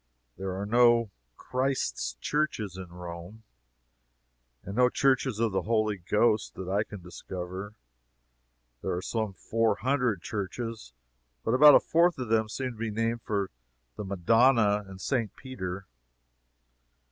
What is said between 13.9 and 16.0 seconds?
the Madonna and St. Peter.